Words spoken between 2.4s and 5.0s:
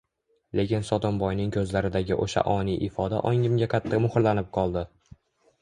oniy ifoda ongimga qattiq muhrlanib qoldi.